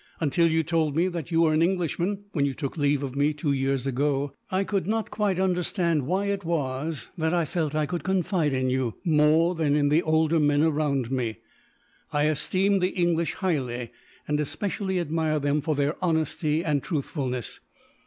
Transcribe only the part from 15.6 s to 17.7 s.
for their honesty and truthfulness.